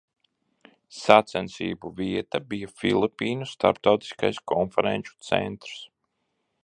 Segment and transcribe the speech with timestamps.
[0.99, 5.77] Sacensību vieta bija Filipīnu Starptautiskais konferenču centrs.